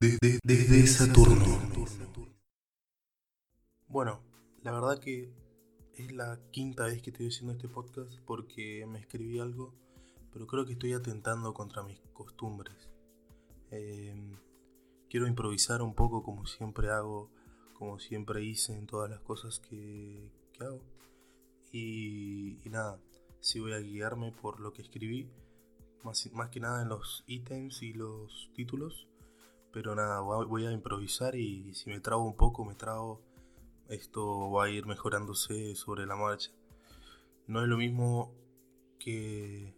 [0.00, 1.60] desde, desde Saturno.
[3.86, 4.22] Bueno,
[4.62, 5.30] la verdad que
[5.94, 9.74] es la quinta vez que estoy haciendo este podcast porque me escribí algo,
[10.32, 12.88] pero creo que estoy atentando contra mis costumbres.
[13.70, 14.38] Em,
[15.10, 17.30] quiero improvisar un poco como siempre hago,
[17.74, 20.30] como siempre hice en todas las cosas que,
[20.60, 20.80] hago.
[21.72, 22.98] Y, nada,
[23.40, 25.28] si voy a guiarme por lo que escribí,
[26.04, 29.09] más que nada en los ítems y los títulos
[29.72, 33.22] pero nada, voy a improvisar y si me trago un poco, me trago.
[33.88, 36.50] Esto va a ir mejorándose sobre la marcha.
[37.46, 38.32] No es lo mismo
[38.98, 39.74] que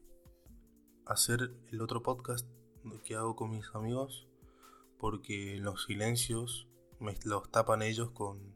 [1.07, 2.47] hacer el otro podcast
[3.05, 4.29] que hago con mis amigos,
[4.99, 6.69] porque los silencios
[7.25, 8.55] los tapan ellos con,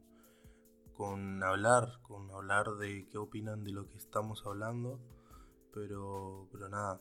[0.95, 5.01] con hablar, con hablar de qué opinan de lo que estamos hablando,
[5.73, 7.01] pero, pero nada.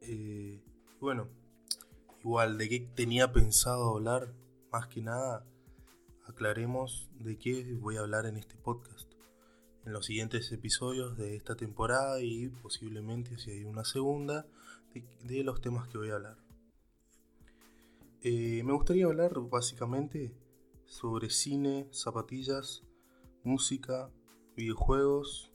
[0.00, 0.62] Eh,
[1.00, 1.28] bueno,
[2.26, 4.34] Igual, de qué tenía pensado hablar,
[4.72, 5.46] más que nada,
[6.24, 9.08] aclaremos de qué voy a hablar en este podcast.
[9.84, 14.44] En los siguientes episodios de esta temporada y posiblemente si hay una segunda,
[15.22, 16.36] de, los temas que voy a hablar.
[18.22, 20.34] Eh, me gustaría hablar básicamente
[20.84, 22.82] sobre cine, zapatillas,
[23.44, 24.10] música,
[24.56, 25.52] videojuegos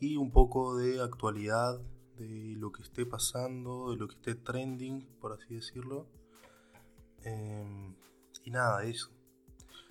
[0.00, 1.78] y un poco de actualidad
[2.20, 6.06] de lo que esté pasando, de lo que esté trending, por así decirlo.
[7.24, 7.94] Em,
[8.44, 9.10] y nada, eso.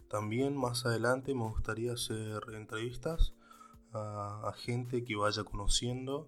[0.10, 3.34] También más adelante me gustaría hacer entrevistas
[3.94, 6.28] a, gente que vaya conociendo.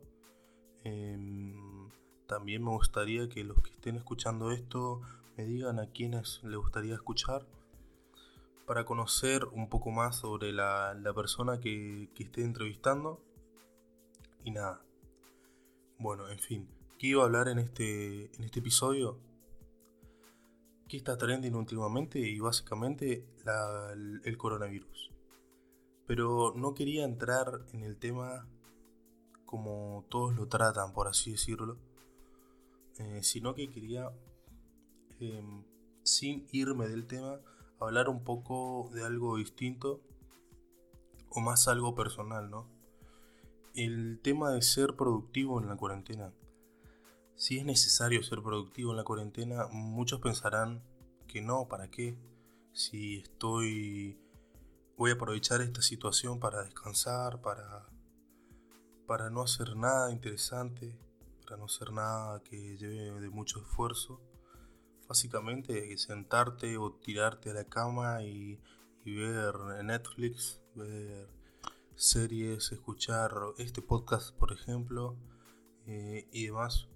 [0.83, 1.89] Em,
[2.27, 5.01] también me gustaría que los que estén escuchando esto
[5.37, 7.45] me digan a quienes les gustaría escuchar
[8.65, 13.19] para conocer un poco más sobre la, persona que, que esté entrevistando.
[14.43, 14.81] Y nada,
[16.01, 19.19] bueno, en fin, ¿qué iba a hablar en este, en este episodio?
[20.87, 22.19] ¿Qué está trending últimamente?
[22.19, 23.23] Y básicamente
[24.23, 25.11] el, coronavirus.
[26.07, 28.47] Pero no quería entrar en el tema
[29.45, 31.77] como todos lo tratan, por así decirlo.
[32.97, 34.11] Eh, sino que quería,
[35.19, 35.63] em,
[36.03, 37.39] sin irme del tema,
[37.79, 40.01] hablar un poco de algo distinto
[41.29, 42.80] o más algo personal, ¿no?
[43.75, 46.33] El tema de ser productivo en la cuarentena.
[47.35, 50.83] Si es necesario ser productivo en la cuarentena, muchos pensarán
[51.27, 52.17] que no, ¿para qué?
[52.73, 54.19] Si estoy...
[54.97, 57.89] Voy a aprovechar esta situación para descansar, para,
[59.07, 60.95] para no hacer nada interesante,
[61.43, 64.21] para no hacer nada que lleve de mucho esfuerzo.
[65.07, 68.61] Básicamente sentarte o tirarte a la cama y,
[69.03, 71.40] y ver Netflix, ver
[72.01, 75.15] series, escuchar este podcast, por ejemplo,
[75.85, 76.87] eh, y demás.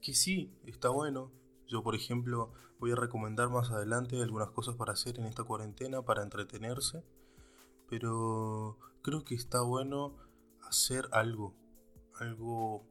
[0.00, 1.32] Que sí, está bueno.
[1.66, 6.02] Yo, por ejemplo, voy a recomendar más adelante algunas cosas para hacer en esta cuarentena,
[6.02, 7.04] para entretenerse.
[7.88, 10.14] Pero creo que está bueno
[10.62, 11.56] hacer algo.
[12.20, 12.86] Algo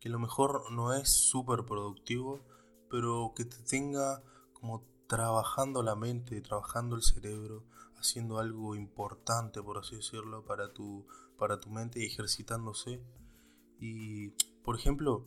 [0.00, 2.40] que a lo mejor no es súper productivo,
[2.88, 4.22] pero que te tenga
[4.54, 7.64] como trabajando la mente, trabajando el cerebro,
[7.98, 11.06] haciendo algo importante, por así decirlo, para tu,
[11.38, 13.02] para tu mente y ejercitándose.
[13.80, 14.30] Y,
[14.64, 15.26] por ejemplo,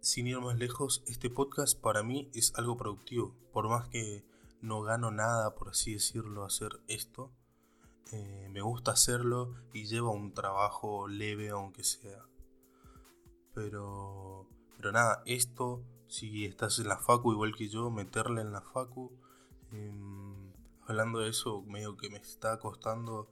[0.00, 3.34] sin ir más lejos, este podcast para mí es algo productivo.
[3.52, 4.24] Por más que
[4.60, 7.32] no gano nada, por así decirlo, hacer esto,
[8.12, 12.24] eh, me gusta hacerlo y lleva un trabajo leve, aunque sea.
[13.54, 14.46] Pero,
[14.76, 19.12] pero nada, esto, si estás en la facu igual que yo, meterle en la facu.
[19.72, 20.25] Em,
[20.86, 23.30] hablando de eso, medio que me está costando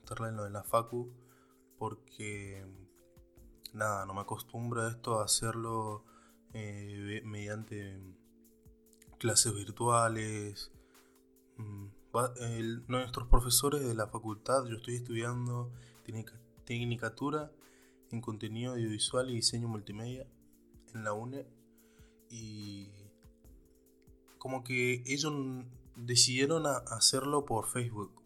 [0.00, 1.12] meterle en lo de la facu,
[1.78, 2.66] porque
[3.72, 6.04] nada, no me acostumbro a esto a hacerlo
[6.52, 8.00] eh, mediante
[9.18, 10.72] clases virtuales.
[11.56, 11.86] Mm,
[12.88, 15.72] nuestros profesores de la facultad, yo estoy estudiando
[16.64, 17.50] Tecnicatura
[18.10, 20.26] en contenido audiovisual y diseño multimedia
[20.92, 21.46] en la UNE
[22.28, 22.90] y
[24.38, 25.32] como que ellos
[25.96, 28.22] decidieron hacerlo por Facebook,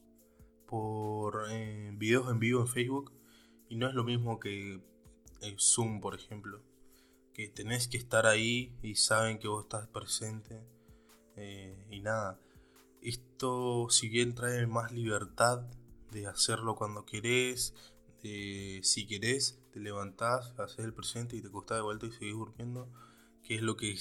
[0.67, 3.13] por eh, videos en vivo en Facebook,
[3.69, 4.81] y no es lo mismo que
[5.59, 6.63] Zoom, por ejemplo,
[7.33, 10.61] que tenés que estar ahí y saben que vos estás presente,
[11.37, 12.41] eh, y nada.
[13.03, 15.63] Esto, si bien trae más libertad
[16.11, 17.75] de hacerlo cuando querés,
[18.23, 22.35] de si querés, te levantás, haces el presente y te acostás de vuelta y seguís
[22.35, 22.89] durmiendo,
[23.43, 23.97] que es lo que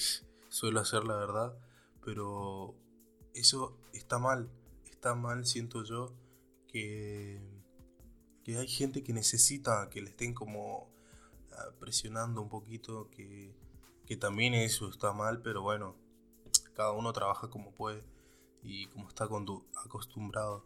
[0.48, 1.58] suelo hacer, la verdad.
[2.04, 2.74] Pero
[3.36, 4.50] eso está mal,
[4.90, 6.12] está mal, siento yo,
[6.68, 7.40] que,
[8.42, 10.90] que hay gente que necesita que le estén como
[11.52, 13.54] ah, presionando un poquito, que,
[14.06, 15.96] que también eso está mal, pero bueno,
[16.74, 18.04] cada uno trabaja como puede
[18.62, 19.28] y como está
[19.84, 20.64] acostumbrado.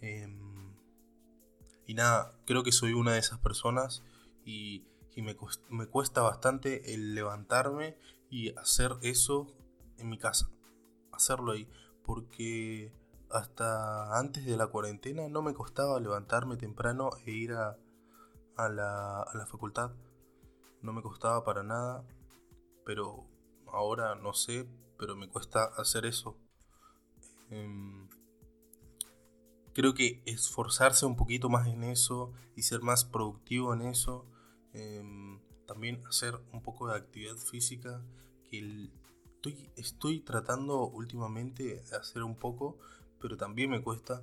[0.00, 0.74] Em,
[1.86, 4.02] y nada, creo que soy una de esas personas
[4.44, 4.84] y,
[5.16, 5.34] me,
[5.70, 7.96] me, cuesta bastante el levantarme
[8.28, 9.46] y hacer eso
[9.96, 10.50] en mi casa.
[11.16, 11.68] Hacerlo ahí.
[12.04, 12.92] Porque
[13.30, 17.76] hasta antes de la cuarentena no me costaba levantarme temprano e ir a,
[18.56, 19.92] a, la, a la facultad.
[20.82, 22.04] No me costaba para nada.
[22.84, 23.26] Pero
[23.66, 24.68] ahora no sé,
[24.98, 26.36] pero me cuesta hacer eso.
[27.50, 28.08] Em,
[29.72, 34.24] creo que esforzarse un poquito más en eso y ser más productivo en eso.
[34.72, 38.02] Em, también hacer un poco de actividad física
[38.48, 38.88] que
[39.76, 42.78] estoy, tratando últimamente de hacer un poco,
[43.20, 44.22] pero también me cuesta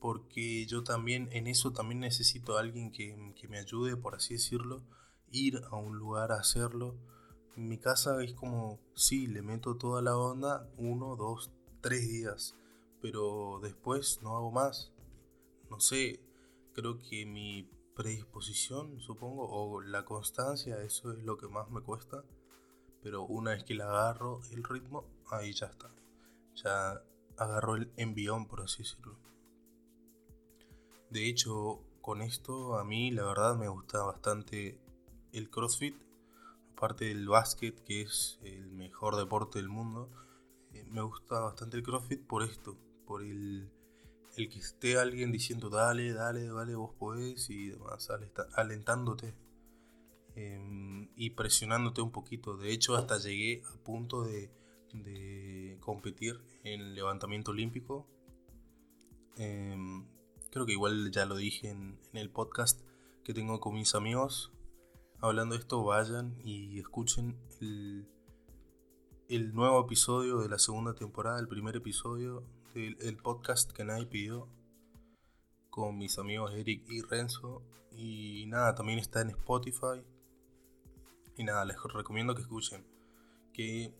[0.00, 4.34] porque yo también en eso también necesito a alguien que, que, me ayude, por así
[4.34, 4.82] decirlo,
[5.30, 6.96] ir a un lugar a hacerlo.
[7.56, 12.56] En mi casa es como, sí, le meto toda la onda, uno, dos, tres días,
[13.00, 14.92] pero después no hago más.
[15.70, 16.20] No sé,
[16.72, 22.24] creo que mi predisposición, supongo, o la constancia, eso es lo que más me cuesta.
[23.02, 25.90] Pero una vez que le agarro el ritmo, ahí ya está.
[26.54, 27.02] Ya
[27.36, 29.16] agarro el envión, por así decirlo.
[31.10, 34.78] De hecho, con esto a mí la verdad me gusta bastante
[35.32, 35.96] el CrossFit.
[36.76, 40.08] Aparte del básquet, que es el mejor deporte del mundo
[40.74, 42.76] eh, me gusta bastante el CrossFit por esto,
[43.06, 43.70] por el,
[44.36, 48.08] el que esté alguien diciendo dale, dale, dale, vos podés y demás,
[48.54, 49.34] alentándote
[50.34, 52.56] em, y presionándote un poquito.
[52.56, 54.50] De hecho, hasta llegué a punto de,
[55.80, 58.06] competir en levantamiento olímpico.
[59.36, 60.06] Em,
[60.50, 62.82] creo que igual ya lo dije en, el podcast
[63.24, 64.52] que tengo con mis amigos.
[65.20, 68.06] Hablando de esto, vayan y escuchen el,
[69.28, 72.44] el nuevo episodio de la segunda temporada, el primer episodio
[72.74, 74.48] del podcast que nadie pidió
[75.72, 77.62] con mis amigos Eric y Renzo.
[77.90, 80.04] Y nada, también está en Spotify.
[81.36, 82.84] Y nada, les recomiendo que escuchen.
[83.52, 83.94] Que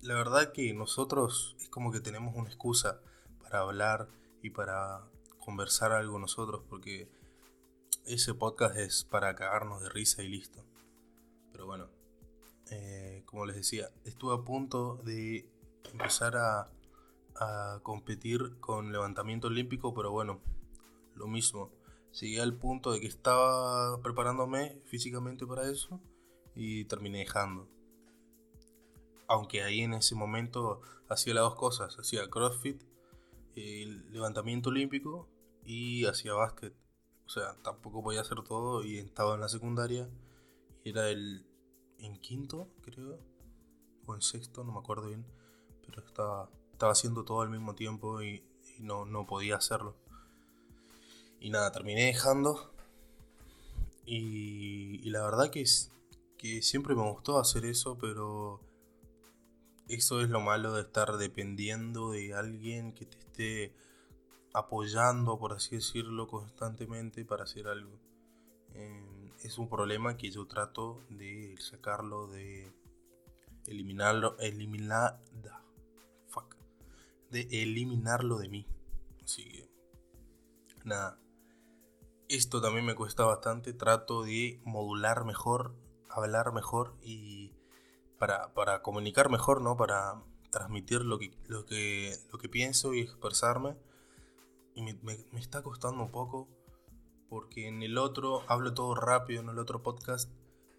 [0.00, 3.00] la verdad que nosotros es como que tenemos una excusa
[3.42, 4.08] para hablar
[4.42, 5.02] y para
[5.38, 7.08] conversar algo nosotros, porque
[8.06, 10.64] ese podcast es para cagarnos de risa y listo.
[11.52, 11.88] Pero bueno,
[12.70, 15.48] eh, como les decía, estuve a punto de
[15.90, 16.70] empezar a,
[17.82, 20.40] competir con levantamiento olímpico, pero bueno,
[21.16, 21.72] lo mismo.
[22.20, 26.00] Llegué al punto de que estaba preparándome físicamente para eso
[26.54, 27.68] y terminé dejando.
[29.28, 32.82] Aunque ahí en ese momento hacía las dos cosas, hacía CrossFit,
[33.56, 35.28] el levantamiento olímpico
[35.64, 36.74] y hacía básquet.
[37.26, 40.10] O sea, tampoco podía hacer todo y estaba en la secundaria
[40.84, 41.46] y era el
[41.98, 43.18] en quinto, creo,
[44.06, 45.24] o en sexto, no me acuerdo bien,
[45.86, 48.44] pero estaba, estaba haciendo todo al mismo tiempo y,
[48.80, 49.96] no, no, podía hacerlo.
[51.42, 52.72] Y nada, terminé dejando.
[54.06, 55.64] Y, la verdad que,
[56.38, 58.60] que siempre me gustó hacer eso, pero
[59.88, 63.74] eso es lo malo de estar dependiendo de alguien que te esté
[64.54, 67.98] apoyando, por así decirlo, constantemente para hacer algo.
[68.74, 72.72] Eh, es un problema que yo trato de sacarlo, de
[73.66, 75.20] eliminarlo, eliminar,
[76.28, 76.54] fuck,
[77.32, 78.66] de eliminarlo de mí.
[79.24, 79.68] Así que,
[80.84, 81.18] nada,
[82.32, 85.74] esto también me cuesta bastante, trato de modular mejor,
[86.08, 87.52] hablar mejor y
[88.18, 89.76] para, para comunicar mejor, ¿no?
[89.76, 93.76] Para transmitir lo que, lo que, lo que pienso y expresarme.
[94.74, 96.48] Y me, está costando un poco
[97.28, 100.30] porque en el otro hablo todo rápido, en el otro podcast,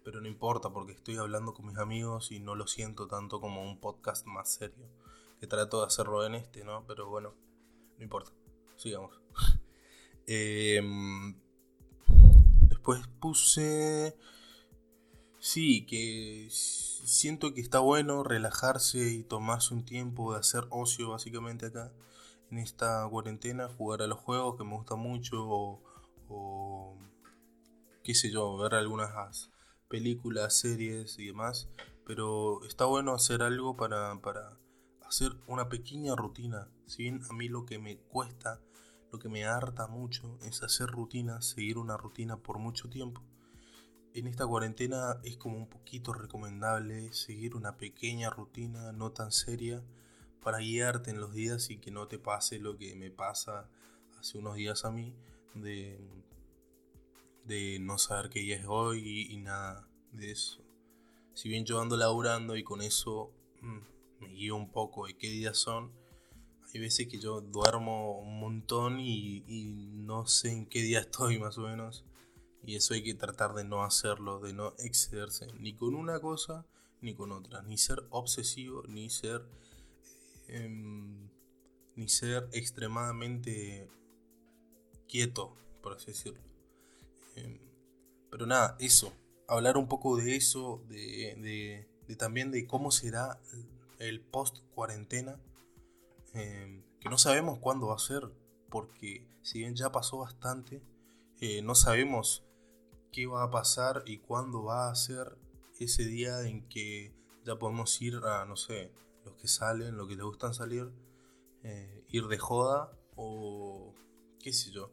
[0.04, 3.62] pero no importa porque estoy hablando con mis amigos y no lo siento tanto como
[3.62, 4.88] un podcast más serio,
[5.38, 6.84] que trato de hacerlo en este, ¿no?
[6.86, 7.34] Pero bueno,
[7.98, 8.32] no importa,
[8.76, 9.20] sigamos.
[10.26, 11.43] Em,
[12.84, 14.16] después puse...
[15.40, 21.66] Sí, que siento que está bueno relajarse y tomarse un tiempo de hacer ocio básicamente
[21.66, 21.92] acá
[22.50, 25.82] en esta cuarentena, jugar a los juegos que me gusta mucho o
[26.28, 26.96] o
[28.02, 29.50] qué sé yo, ver algunas
[29.88, 31.68] películas, series y demás,
[32.06, 34.58] pero está bueno hacer algo para, para
[35.06, 36.68] hacer una pequeña rutina.
[36.86, 38.60] Si bien a mí lo que me cuesta,
[39.14, 43.22] lo que me harta mucho es hacer rutinas, seguir una rutina por mucho tiempo.
[44.12, 49.84] En esta cuarentena es como un poquito recomendable seguir una pequeña rutina no tan seria
[50.42, 53.70] para guiarte en los días y que no te pase lo que me pasa
[54.18, 55.14] hace unos días a mí
[55.54, 55.96] de,
[57.44, 60.60] de no saber qué día es hoy y, nada de eso.
[61.34, 63.30] Si bien yo ando laburando y con eso
[63.60, 65.92] mm, me guío un poco de qué días son.
[66.74, 69.44] Hay veces que yo duermo un montón y,
[69.94, 72.04] no sé en qué día estoy más o menos.
[72.64, 76.66] Y eso hay que tratar de no hacerlo, de no excederse ni con una cosa
[77.00, 77.62] ni con otra.
[77.62, 79.46] Ni ser obsesivo, ni ser...
[80.48, 81.30] Em,
[81.94, 83.88] ni ser extremadamente
[85.06, 86.40] quieto, por así decirlo.
[87.36, 87.60] Em,
[88.32, 89.12] pero nada, eso.
[89.46, 93.40] Hablar un poco de eso, de, de, también de cómo será
[94.00, 95.38] el post cuarentena.
[96.34, 98.28] Em, que no sabemos cuándo va a ser,
[98.68, 100.82] porque si bien ya pasó bastante,
[101.40, 102.44] eh, no sabemos
[103.12, 105.38] qué va a pasar y cuándo va a ser
[105.78, 107.14] ese día en que
[107.44, 108.92] ya podemos ir a, no sé,
[109.24, 110.90] los que salen, los que les gustan salir,
[111.62, 113.94] eh, ir de joda o
[114.40, 114.90] qué sé yo,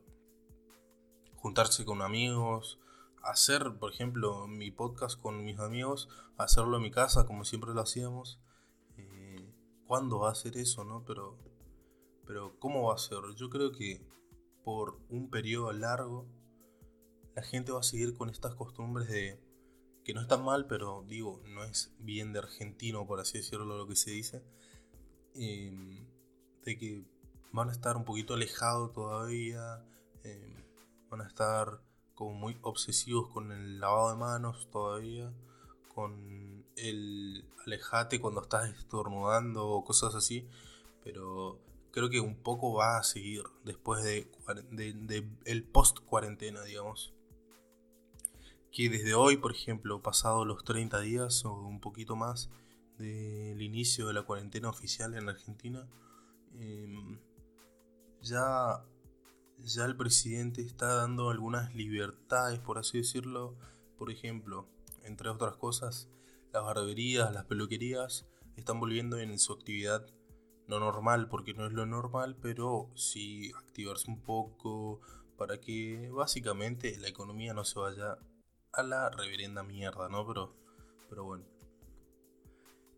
[1.35, 2.79] juntarse con amigos,
[3.23, 6.07] hacer, por ejemplo, mi podcast con mis amigos,
[6.37, 8.39] hacerlo en mi casa como siempre lo hacíamos.
[9.91, 11.03] ¿Cuándo va a ser eso, no?
[11.03, 11.37] Pero,
[12.25, 13.19] pero ¿cómo va a ser?
[13.35, 14.01] Yo creo que
[14.63, 16.29] por un periodo largo
[17.35, 19.43] la gente va a seguir con estas costumbres de
[20.05, 23.85] que no están mal, pero digo, no es bien de argentino, por así decirlo, lo
[23.85, 24.45] que se dice,
[25.35, 26.07] em,
[26.63, 27.03] de que
[27.51, 29.85] van a estar un poquito alejados todavía,
[30.23, 30.55] em,
[31.09, 31.83] van a estar
[32.15, 35.33] como muy obsesivos con el lavado de manos todavía,
[35.93, 40.47] con el alejate cuando estás estornudando o cosas así,
[41.03, 41.59] pero
[41.91, 44.29] creo que un poco va a seguir después de,
[45.45, 47.13] el post cuarentena, digamos
[48.71, 52.49] que desde hoy, por ejemplo, pasado los 30 días o un poquito más
[52.97, 55.87] del inicio de la cuarentena oficial en Argentina,
[56.57, 57.19] em,
[58.21, 58.85] ya,
[59.59, 63.55] ya el presidente está dando algunas libertades, por así decirlo.
[63.97, 64.67] Por ejemplo,
[65.03, 66.07] entre otras cosas,
[66.51, 70.05] las barberías, las peluquerías están volviendo en su actividad
[70.67, 75.01] no normal, porque no es lo normal, pero sí activarse un poco
[75.37, 78.17] para que básicamente la economía no se vaya
[78.73, 80.25] a la reverenda mierda, ¿no?
[80.25, 80.55] Pero,
[81.09, 81.45] pero bueno.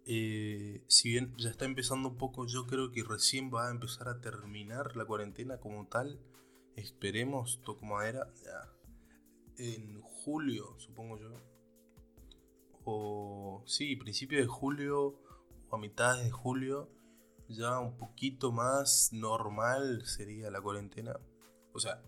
[0.06, 4.10] Eh, si bien ya está empezando un poco, yo creo que recién va a empezar
[4.10, 6.20] a terminar la cuarentena como tal.
[6.76, 8.70] Esperemos, toco madera, ya.
[9.58, 11.34] En julio, supongo yo.
[12.86, 13.33] O
[13.65, 15.20] sí, principio de julio
[15.70, 16.89] o a mitad de julio,
[17.48, 21.20] ya un poquito más normal sería la cuarentena.
[21.74, 22.01] O sea,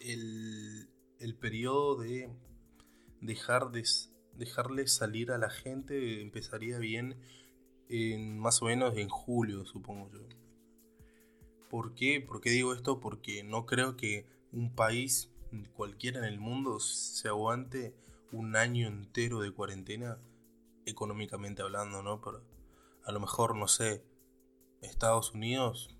[0.00, 0.88] el,
[1.18, 2.30] el periodo de
[3.20, 3.84] dejar de,
[4.34, 7.20] dejarle salir a la gente empezaría bien
[7.88, 10.20] en más o menos en julio, supongo yo.
[11.68, 12.20] ¿Por qué?
[12.20, 13.00] ¿Por qué digo esto?
[13.00, 15.30] Porque no creo que un país
[15.74, 17.94] cualquiera en el mundo se aguante
[18.32, 20.18] un año entero de cuarentena,
[20.86, 22.20] económicamente hablando, ¿no?
[22.20, 22.42] Pero
[23.04, 24.04] a lo mejor, no sé,
[24.82, 25.96] Estados Unidos,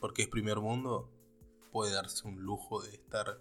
[0.00, 1.10] porque es primer mundo,
[1.72, 3.40] puede darse un lujo de estar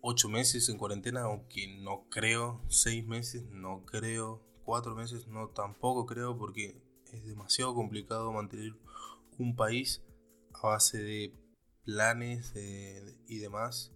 [0.00, 6.06] ocho meses en cuarentena, aunque no creo, seis meses, no creo, cuatro meses, no tampoco
[6.06, 8.74] creo, porque es demasiado complicado mantener
[9.38, 10.02] un país
[10.54, 11.34] a base de
[11.84, 13.92] planes y demás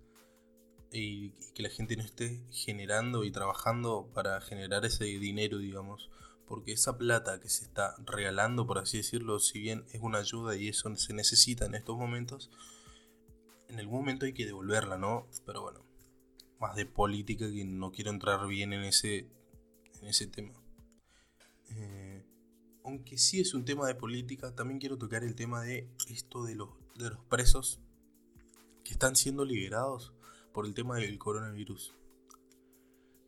[0.93, 6.11] y, que la gente no esté generando y trabajando para generar ese dinero, digamos.
[6.47, 10.57] Porque esa plata que se está regalando, por así decirlo, si bien es una ayuda
[10.57, 12.51] y eso se necesita en estos momentos,
[13.69, 15.27] en algún momento hay que devolverla, ¿no?
[15.45, 15.85] Pero bueno,
[16.61, 19.29] más de política que no quiero entrar bien en ese,
[20.01, 20.55] en ese tema.
[21.71, 22.25] Eh,
[22.85, 26.55] aunque sí es un tema de política, también quiero tocar el tema de esto de
[26.55, 27.81] los, de los presos
[28.85, 30.13] que están siendo liberados
[30.57, 31.95] por el tema del coronavirus.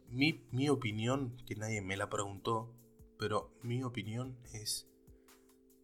[0.08, 2.74] Mi, mi opinión, que nadie me la preguntó,
[3.18, 4.88] pero mi opinión es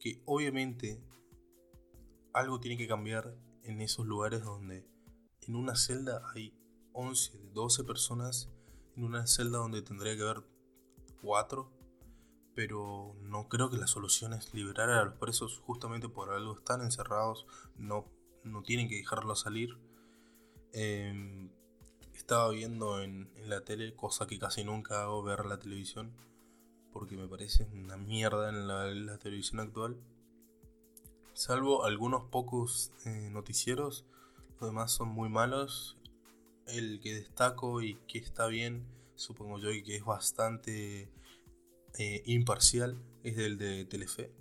[0.01, 1.05] que obviamente
[2.33, 4.89] algo tiene que cambiar en esos lugares donde
[5.43, 6.59] en una celda hay
[6.95, 8.51] 11, 12 personas
[8.97, 10.45] en una celda donde tendría que haber
[11.21, 11.71] 4,
[12.55, 16.81] pero no creo que la solución es liberar a los presos justamente por algo están
[16.81, 17.47] encerrados,
[17.77, 18.11] no,
[18.45, 19.79] no tienen que dejarlos salir.
[20.77, 21.51] Em,
[22.15, 26.13] estaba viendo en, la tele, cosa que casi nunca hago ver la televisión,
[26.93, 28.67] porque me parece una mierda en
[29.07, 29.97] la, televisión actual.
[31.33, 34.05] Salvo algunos pocos eh, noticieros,
[34.61, 35.97] los demás son muy malos
[36.67, 41.09] el que destaco y que está bien, supongo yo, y que es bastante
[41.99, 44.33] eh, imparcial, es el de Telefe.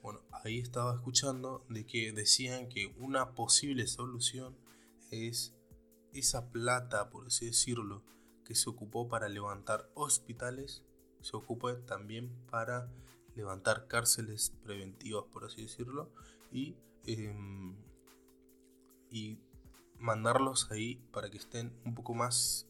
[0.00, 4.56] Bueno, ahí estaba escuchando de que decían que una posible solución
[5.10, 5.54] es
[6.12, 8.02] esa plata, por así decirlo,
[8.44, 10.82] que se ocupó para levantar hospitales,
[11.20, 12.90] se ocupa también para
[13.34, 16.10] levantar cárceles preventivas, por así decirlo,
[16.50, 16.76] y,
[17.06, 17.76] em,
[19.10, 19.38] y
[19.98, 22.66] mandarlos ahí para que estén un poco más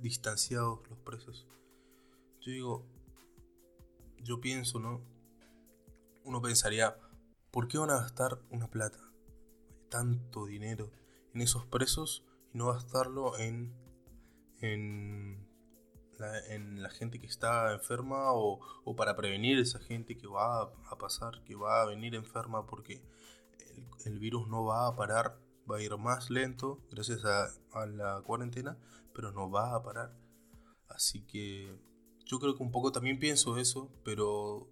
[0.00, 1.46] distanciados los presos.
[2.40, 2.86] Yo digo,
[4.22, 5.00] yo pienso, ¿no?
[6.24, 6.96] Uno pensaría,
[7.50, 9.00] ¿por qué van a gastar una plata,
[9.88, 10.90] tanto dinero
[11.34, 13.74] en esos presos y no gastarlo en,
[14.60, 15.46] en,
[16.18, 18.60] la, gente que está enferma o,
[18.96, 23.02] para prevenir esa gente que va a, pasar, que va a venir enferma porque
[24.04, 25.38] el, virus no va a parar,
[25.70, 28.78] va a ir más lento gracias a, a la cuarentena,
[29.14, 30.12] pero no va a parar.
[30.88, 31.78] Así que
[32.24, 34.68] yo creo que un poco también pienso eso, pero,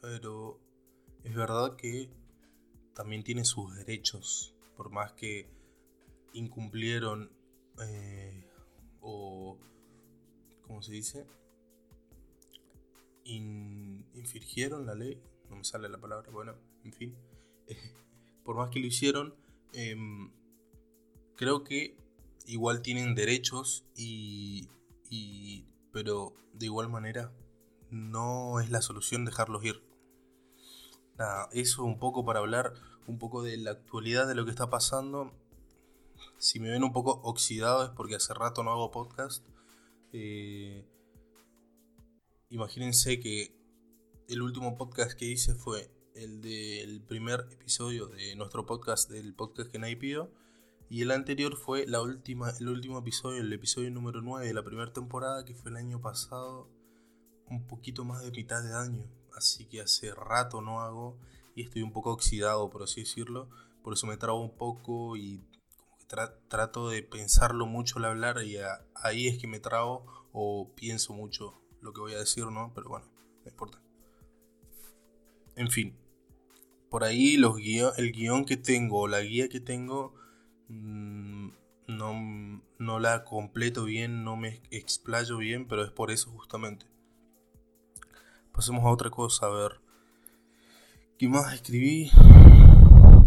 [0.00, 0.60] pero
[1.24, 2.10] es verdad que
[2.94, 5.50] también tiene sus derechos, por más que
[6.32, 7.30] incumplieron
[7.80, 8.44] eh,
[9.00, 9.58] o,
[10.66, 11.26] ¿cómo se dice?
[13.24, 17.16] infringieron la ley, no me sale la palabra, bueno, en fin,
[18.44, 19.34] por más que lo hicieron,
[19.72, 20.30] em,
[21.36, 21.96] creo que
[22.46, 24.68] igual tienen derechos y,
[25.08, 27.32] y pero de igual manera
[27.90, 29.82] no es la solución dejarlos ir.
[31.16, 32.74] Nada, eso un poco para hablar
[33.06, 35.32] un poco de la actualidad de lo que está pasando.
[36.38, 39.46] Si me ven un poco oxidado es porque hace rato no hago podcast.
[40.12, 40.84] Eh,
[42.50, 43.54] imagínense que
[44.28, 49.70] el último podcast que hice fue el del primer episodio de nuestro podcast, del podcast
[49.70, 50.30] que nadie pidió.
[50.88, 54.62] Y el anterior fue la última, el último episodio, el episodio número 9 de la
[54.62, 56.68] primera temporada, que fue el año pasado,
[57.48, 59.06] un poquito más de mitad de año.
[59.34, 61.18] Así que hace rato no hago
[61.54, 63.48] y estoy un poco oxidado, por así decirlo.
[63.82, 65.42] Por eso me trabo un poco y
[66.48, 68.58] trato de pensarlo mucho al hablar y
[68.94, 72.72] ahí es que me trabo o pienso mucho lo que voy a decir, ¿no?
[72.74, 73.06] Pero bueno,
[73.44, 73.80] no importa.
[75.56, 75.96] En fin,
[76.90, 80.14] por ahí los el guion que tengo o la guía que tengo
[80.74, 81.50] Mm,
[81.88, 86.86] no, no la completo bien, no me explayo bien, pero es por eso justamente.
[88.52, 89.80] Pasemos a otra cosa, a ver.
[91.18, 92.10] ¿Qué más escribí?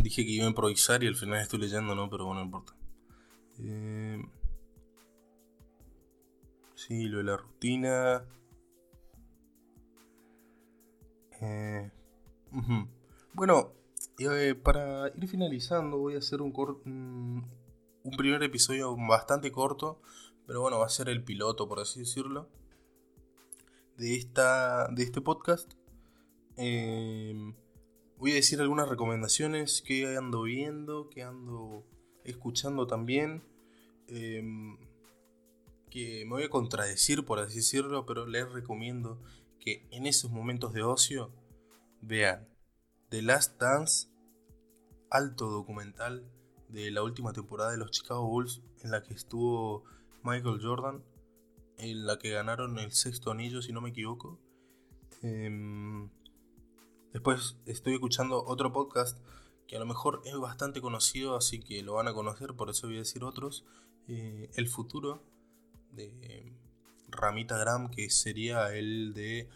[0.06, 2.08] Dije que iba a improvisar y al final estoy leyendo, ¿no?
[2.12, 2.76] Pero bueno, no importa.
[3.58, 4.24] Eh,
[6.76, 8.24] sí, lo de la rutina.
[11.42, 11.90] Eh,
[13.34, 13.74] bueno,
[14.20, 16.54] eh, para ir finalizando, voy a hacer un,
[18.04, 20.04] un primer episodio bastante corto,
[20.46, 22.48] pero bueno, va a ser el piloto, por así decirlo,
[23.98, 25.74] de, esta, de este podcast.
[28.18, 31.86] Voy a decir algunas recomendaciones que ando viendo, que ando
[32.24, 33.44] escuchando también.
[34.08, 34.78] Em,
[35.90, 39.18] que me voy a contradecir, por así decirlo, pero les recomiendo
[39.62, 41.32] que en esos momentos de ocio
[42.02, 42.48] vean
[43.10, 44.10] The Last Dance,
[45.10, 46.30] alto documental
[46.68, 49.86] de la última temporada de los Chicago Bulls, en la que estuvo
[50.22, 51.02] Michael Jordan,
[51.78, 54.38] en la que ganaron el sexto anillo, si no me equivoco.
[55.22, 56.10] Em,
[57.16, 59.18] después estoy escuchando otro podcast
[59.70, 62.88] que a lo mejor es bastante conocido, así que lo van a conocer, por eso
[62.88, 63.64] voy a decir otros.
[64.10, 65.24] Eh, el futuro
[65.94, 66.54] de
[67.08, 69.48] Ramita Gram, que sería el de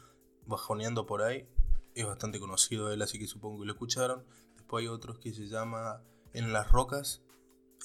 [0.46, 1.50] Bajoneando por ahí
[1.96, 4.26] es bastante conocido él, así que supongo que lo escucharon.
[4.56, 7.22] Después hay otros que se llama En las Rocas,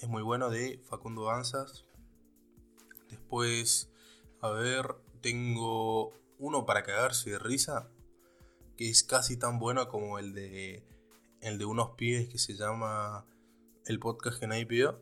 [0.01, 1.85] es muy bueno, de Facundo Anzas.
[3.09, 3.91] Después,
[4.41, 7.91] a ver, tengo uno para cagarse de risa,
[8.77, 10.85] que es casi tan bueno como el de,
[11.41, 13.25] el de unos pibes que se llama
[13.87, 14.99] El podcast que nadie pidió.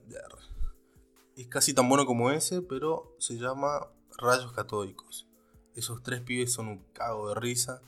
[1.36, 5.26] Es casi tan bueno como ese, pero se llama Rayos Catódicos.
[5.74, 7.82] Esos tres pibes son un cago de risa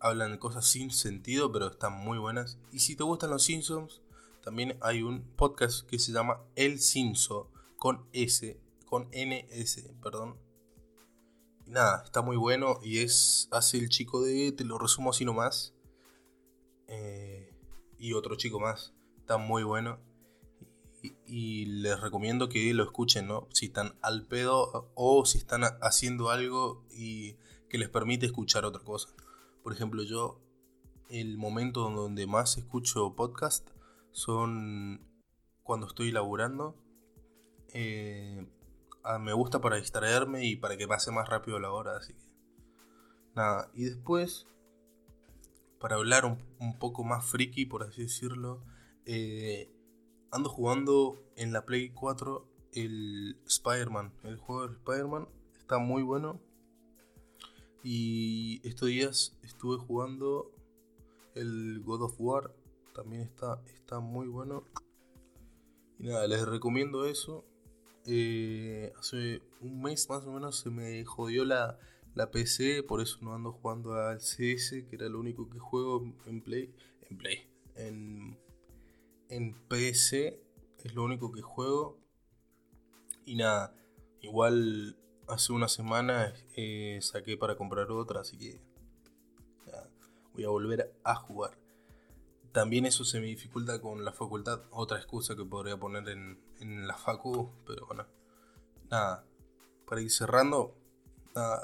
[0.00, 2.58] hablan de cosas sin sentido, pero están muy buenas.
[2.72, 4.00] Y si te gustan los Simpsons,
[4.42, 10.36] también hay un podcast que se llama El Cinso, con S, con NS, perdón.
[11.70, 15.72] Nada, está muy bueno y es, hace el chico de, te lo resumo así nomás.
[16.88, 17.54] Eh,
[17.96, 20.00] y otro chico más, está muy bueno.
[21.24, 23.46] Y, les recomiendo que lo escuchen, ¿no?
[23.52, 27.36] Si están al pedo o si están haciendo algo y
[27.68, 29.08] que les permite escuchar otra cosa.
[29.62, 30.40] Por ejemplo, yo
[31.08, 33.70] el momento donde más escucho podcast
[34.10, 35.06] son
[35.62, 36.74] cuando estoy laburando.
[37.72, 38.44] Eh,
[39.20, 42.30] me gusta para distraerme y para que pase más rápido la hora, así que
[43.34, 43.70] nada.
[43.74, 44.46] Y después,
[45.78, 48.62] para hablar un, poco más friki, por así decirlo,
[49.06, 49.72] eh,
[50.30, 54.12] ando jugando en la Play 4 el Spider-Man.
[54.24, 56.40] El juego del Spider-Man está muy bueno.
[57.82, 60.52] Y estos días estuve jugando
[61.34, 62.54] el God of War.
[62.94, 64.64] También está, está muy bueno.
[65.98, 67.44] Y nada, les recomiendo eso.
[68.06, 71.78] Eh, hace un mes más o menos se me jodió la,
[72.14, 76.04] la PC, por eso no ando jugando al CS, que era lo único que juego
[76.26, 76.74] en Play.
[77.08, 77.50] En Play.
[77.76, 78.38] En,
[79.28, 80.40] en PC
[80.84, 81.98] es lo único que juego.
[83.26, 83.74] Y nada,
[84.20, 84.96] igual
[85.28, 88.60] hace una semana eh, saqué para comprar otra, así que
[90.34, 91.56] voy a volver a jugar.
[92.52, 96.86] También eso se me dificulta con la facultad, otra excusa que podría poner en, en
[96.86, 98.06] la facu, pero bueno,
[98.90, 99.24] nada,
[99.86, 100.74] para ir cerrando,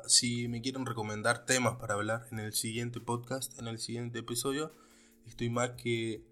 [0.06, 4.72] si me quieren recomendar temas para hablar en el siguiente podcast, en el siguiente episodio,
[5.26, 6.22] estoy más que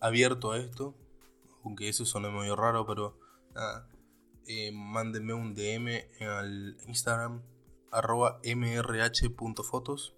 [0.00, 0.94] abierto a esto,
[1.64, 3.18] aunque eso suena medio raro, pero
[3.54, 3.88] nada,
[4.46, 5.88] eh, mándenme un DM
[6.20, 7.42] al Instagram
[7.90, 10.14] arroba mrh.fotos.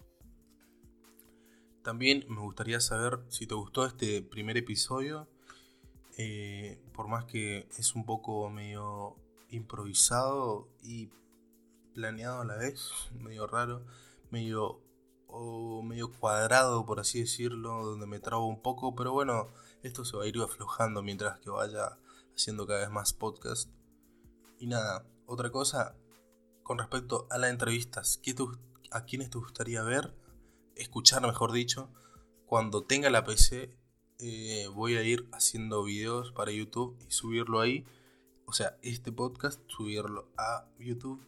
[1.87, 5.25] También me gustaría saber si te gustó este primer episodio.
[6.17, 9.15] Eh, por más que es un poco medio
[9.51, 11.09] improvisado y
[11.93, 13.85] planeado a la vez, medio raro,
[14.31, 14.81] medio,
[15.81, 19.47] medio cuadrado por así decirlo, donde me trabo un poco, pero bueno,
[19.81, 21.97] esto se va a ir aflojando mientras que vaya
[22.35, 23.69] haciendo cada vez más podcast.
[24.59, 25.95] Y nada, otra cosa
[26.63, 28.19] con respecto a las entrevistas,
[28.91, 30.26] ¿a quiénes te gustaría ver?
[30.77, 31.89] Escuchar, mejor dicho.
[32.45, 33.75] Cuando tenga la PC,
[34.19, 37.85] eh, voy a ir haciendo videos para YouTube y subirlo ahí.
[38.45, 41.21] O sea, este podcast, subirlo a YouTube.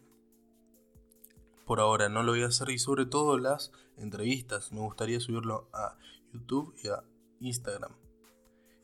[1.65, 4.71] Por ahora no lo voy a hacer y sobre todo las entrevistas.
[4.71, 5.97] Me gustaría subirlo a
[6.33, 7.03] YouTube y a
[7.39, 7.91] Instagram.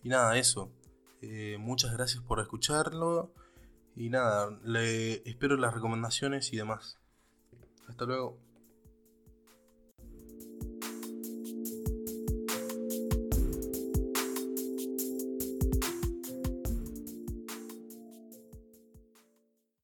[0.04, 0.72] Y nada, eso.
[1.22, 3.32] Eh, muchas gracias por escucharlo.
[3.96, 7.00] Y nada, le espero las recomendaciones y demás.
[7.88, 8.45] Hasta luego.